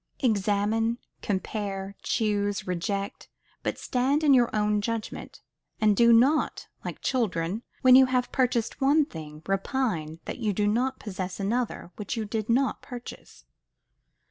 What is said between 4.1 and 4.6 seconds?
to your